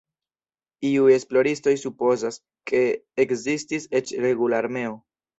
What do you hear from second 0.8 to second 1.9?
Iuj esploristoj